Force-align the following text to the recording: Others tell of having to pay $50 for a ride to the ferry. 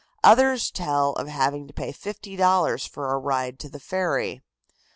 Others 0.23 0.71
tell 0.71 1.11
of 1.13 1.27
having 1.27 1.67
to 1.67 1.75
pay 1.75 1.93
$50 1.93 2.89
for 2.89 3.13
a 3.13 3.19
ride 3.19 3.59
to 3.59 3.69
the 3.69 3.79
ferry. 3.79 4.41